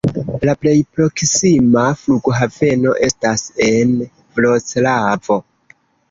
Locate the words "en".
3.65-3.93